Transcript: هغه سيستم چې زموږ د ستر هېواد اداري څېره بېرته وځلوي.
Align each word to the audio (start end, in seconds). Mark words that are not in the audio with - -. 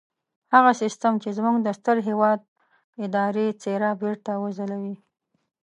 هغه 0.53 0.71
سيستم 0.81 1.13
چې 1.23 1.29
زموږ 1.37 1.55
د 1.61 1.67
ستر 1.79 1.97
هېواد 2.07 2.39
اداري 3.05 3.47
څېره 3.61 3.89
بېرته 4.01 4.31
وځلوي. 4.43 4.95